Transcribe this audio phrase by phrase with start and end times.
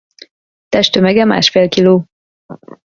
[0.69, 2.05] Testtömege másfél kiló.